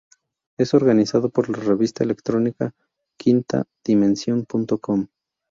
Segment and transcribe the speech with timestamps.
[0.57, 2.73] Es organizado por la revista electrónica
[3.23, 5.05] QuintaDimension.com.